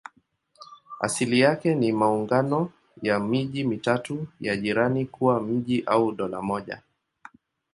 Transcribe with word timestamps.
Asili 0.99 1.39
yake 1.39 1.75
ni 1.75 1.91
maungano 1.91 2.71
ya 3.01 3.19
miji 3.19 3.63
mitatu 3.63 4.27
ya 4.39 4.57
jirani 4.57 5.05
kuwa 5.05 5.41
mji 5.41 5.83
au 5.85 6.11
dola 6.11 6.41
moja. 6.41 6.81